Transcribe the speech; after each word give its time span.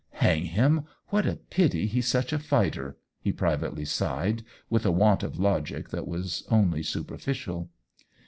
"Hang 0.25 0.45
him— 0.45 0.85
what 1.11 1.27
a 1.27 1.35
pity 1.35 1.85
he's 1.85 2.07
such 2.07 2.33
a 2.33 2.39
fighter!" 2.39 2.97
he 3.23 3.31
privately 3.31 3.85
sighed, 3.85 4.43
with 4.67 4.83
a 4.83 4.89
want 4.91 5.21
of 5.21 5.37
logic 5.37 5.89
that 5.89 6.07
was 6.07 6.43
only 6.49 6.81
superficial. 6.81 7.69